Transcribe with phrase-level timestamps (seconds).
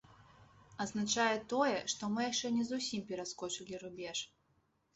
[0.85, 4.27] Азначае тое, што мы яшчэ не зусім пераскочылі рубеж.